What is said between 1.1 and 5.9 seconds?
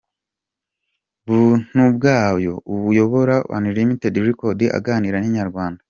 Buntubwayo uyobora Unlimited Record aganira na Inyarwanda.